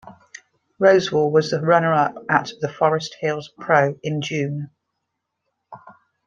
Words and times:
Rosewall 0.79 1.29
was 1.29 1.51
the 1.51 1.61
runner-up 1.61 2.25
at 2.27 2.49
the 2.59 2.67
Forest 2.73 3.17
Hills 3.21 3.51
Pro 3.59 3.99
in 4.01 4.23
June. 4.23 4.71